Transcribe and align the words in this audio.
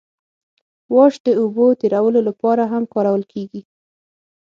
واش 0.93 1.15
د 1.27 1.29
اوبو 1.41 1.65
تیرولو 1.81 2.19
لپاره 2.29 2.63
هم 2.71 2.83
کارول 2.93 3.23
کیږي 3.31 3.61